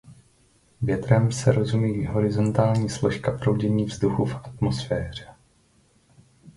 Větrem 0.81 1.31
se 1.31 1.51
rozumí 1.51 2.05
horizontální 2.05 2.89
složka 2.89 3.31
proudění 3.37 3.83
vzduchu 3.85 4.25
v 4.25 4.35
atmosféře. 4.35 5.27